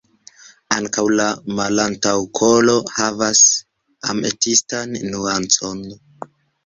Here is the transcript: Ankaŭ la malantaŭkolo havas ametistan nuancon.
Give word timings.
Ankaŭ 0.75 1.03
la 1.17 1.27
malantaŭkolo 1.59 2.75
havas 2.95 3.43
ametistan 4.15 4.97
nuancon. 5.13 5.85